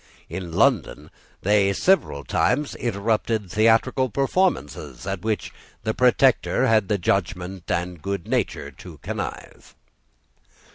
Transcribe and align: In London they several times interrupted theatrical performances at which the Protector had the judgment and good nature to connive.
In 0.29 0.51
London 0.53 1.11
they 1.43 1.71
several 1.73 2.23
times 2.23 2.73
interrupted 2.73 3.51
theatrical 3.51 4.09
performances 4.09 5.05
at 5.05 5.21
which 5.21 5.53
the 5.83 5.93
Protector 5.93 6.65
had 6.65 6.87
the 6.87 6.97
judgment 6.97 7.69
and 7.69 8.01
good 8.01 8.27
nature 8.27 8.71
to 8.71 8.97
connive. 9.03 9.75